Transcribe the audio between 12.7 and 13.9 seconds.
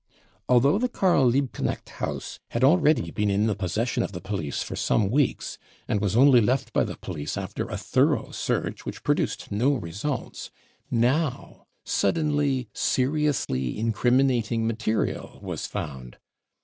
seriously